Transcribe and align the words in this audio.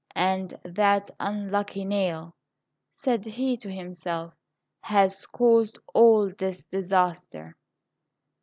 "And 0.15 0.59
that 0.65 1.11
unlucky 1.19 1.85
nail," 1.85 2.33
said 2.95 3.23
he 3.23 3.55
to 3.57 3.71
himself, 3.71 4.33
"has 4.81 5.27
caused 5.27 5.77
all 5.93 6.31
this 6.31 6.65
disaster." 6.65 7.55